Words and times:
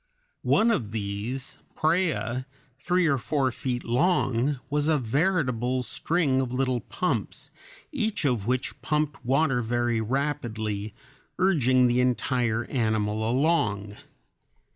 One 0.41 0.71
of 0.71 0.89
these, 0.93 1.59
Praya, 1.75 2.47
three 2.79 3.05
or 3.05 3.19
four 3.19 3.51
feet 3.51 3.83
long, 3.83 4.59
was 4.67 4.87
a 4.87 4.97
veritable 4.97 5.83
string 5.83 6.41
of 6.41 6.51
little 6.51 6.79
pumps, 6.81 7.51
each 7.91 8.25
of 8.25 8.47
which 8.47 8.81
pumped 8.81 9.23
water 9.23 9.61
very 9.61 10.01
rapidly, 10.01 10.95
urging 11.37 11.85
the 11.85 11.99
entire 12.01 12.63
animal 12.65 13.29
along. 13.29 13.95